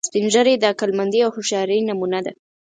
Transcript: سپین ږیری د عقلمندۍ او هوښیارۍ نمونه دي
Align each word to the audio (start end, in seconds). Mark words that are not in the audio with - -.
سپین 0.07 0.25
ږیری 0.33 0.55
د 0.59 0.63
عقلمندۍ 0.73 1.19
او 1.23 1.31
هوښیارۍ 1.35 1.79
نمونه 1.89 2.19
دي 2.25 2.33